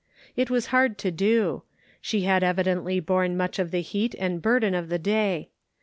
It 0.35 0.49
was 0.49 0.73
hard 0.73 0.97
to 0.97 1.11
do; 1.11 1.61
she 2.01 2.21
had 2.21 2.41
evidently 2.43 2.99
borne 2.99 3.37
much 3.37 3.59
of 3.59 3.69
the 3.69 3.81
heat 3.81 4.15
and 4.17 4.41
burden 4.41 4.73
of 4.73 4.89
the 4.89 4.97
day. 4.97 5.51